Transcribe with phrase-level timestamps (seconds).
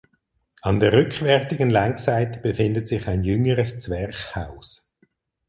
[0.63, 4.89] An der rückwärtigen Längsseite befindet sich ein jüngeres Zwerchhaus.